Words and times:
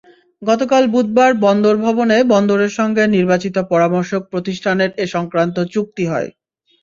গতকাল 0.41 0.83
বুধবার 0.93 1.31
বন্দর 1.45 1.75
ভবনে 1.85 2.17
বন্দরের 2.33 2.71
সঙ্গে 2.79 3.03
নির্বাচিত 3.07 3.55
পরামর্শক 3.71 4.21
প্রতিষ্ঠানের 4.31 4.89
এ-সংক্রান্ত 4.97 5.57
চুক্তি 5.73 6.03
হয়। 6.07 6.29